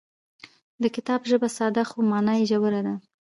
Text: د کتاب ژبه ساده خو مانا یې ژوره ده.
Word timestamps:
د 0.81 0.83
کتاب 0.95 1.21
ژبه 1.29 1.47
ساده 1.57 1.83
خو 1.89 1.97
مانا 2.09 2.33
یې 2.39 2.45
ژوره 2.51 2.81
ده. 2.85 2.93